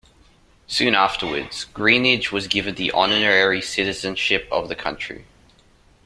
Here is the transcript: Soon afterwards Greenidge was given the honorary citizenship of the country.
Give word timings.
Soon 0.65 0.95
afterwards 0.95 1.65
Greenidge 1.75 2.31
was 2.31 2.47
given 2.47 2.73
the 2.73 2.91
honorary 2.91 3.61
citizenship 3.61 4.47
of 4.51 4.67
the 4.67 4.73
country. 4.75 5.25